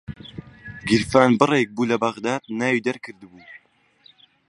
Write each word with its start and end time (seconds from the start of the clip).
گیرفانبڕێک 0.87 1.69
بوو 1.75 1.89
لە 1.91 1.95
بەغدادا 2.03 2.35
ناوی 2.59 2.83
دەرکردبوو 2.87 3.43